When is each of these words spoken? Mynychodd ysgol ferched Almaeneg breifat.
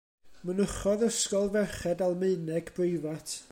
Mynychodd 0.49 1.03
ysgol 1.09 1.47
ferched 1.57 2.03
Almaeneg 2.07 2.65
breifat. 2.79 3.29